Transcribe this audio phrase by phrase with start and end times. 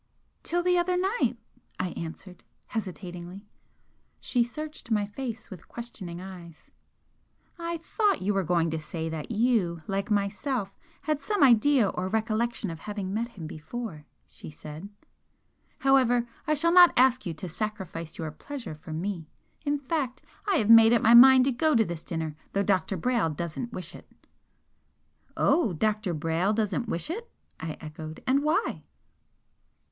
[0.41, 1.35] "Till the other night,"
[1.79, 3.47] I answered, hesitatingly.
[4.19, 6.71] She searched my face with questioning eyes.
[7.59, 12.07] "I thought you were going to say that you, like myself, had some idea or
[12.07, 14.89] recollection of having met him before," she said.
[15.81, 19.29] "However, I shall not ask you to sacrifice your pleasure for me,
[19.65, 22.97] in fact, I have made up my mind to go to this dinner, though Dr.
[22.97, 24.09] Brayle doesn't wish it."
[25.37, 25.73] "Oh!
[25.73, 26.15] Dr.
[26.15, 27.29] Brayle doesn't wish it!"
[27.59, 28.81] I echoed "And why?"